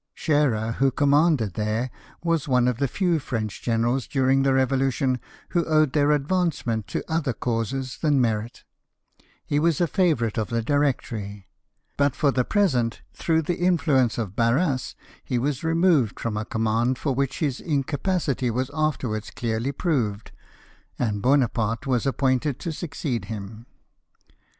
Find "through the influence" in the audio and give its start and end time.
13.13-14.17